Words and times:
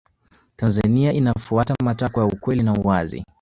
tanzania 0.55 1.13
inafuata 1.13 1.75
matakwa 1.83 2.23
ya 2.25 2.29
ukweli 2.33 2.63
na 2.63 2.73
uwazi 2.73 3.23